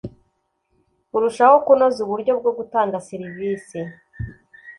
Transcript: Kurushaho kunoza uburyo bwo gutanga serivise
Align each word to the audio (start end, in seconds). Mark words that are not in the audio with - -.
Kurushaho 1.09 1.55
kunoza 1.65 1.99
uburyo 2.05 2.31
bwo 2.39 2.51
gutanga 2.57 3.03
serivise 3.07 3.79